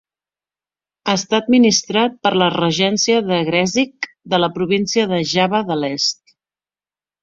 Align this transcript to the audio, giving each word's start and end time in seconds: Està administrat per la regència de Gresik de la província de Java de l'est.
Està 1.13 1.39
administrat 1.43 2.17
per 2.25 2.33
la 2.43 2.49
regència 2.57 3.21
de 3.29 3.39
Gresik 3.53 4.11
de 4.35 4.43
la 4.45 4.53
província 4.61 5.09
de 5.17 5.25
Java 5.37 5.65
de 5.73 5.83
l'est. 5.85 6.39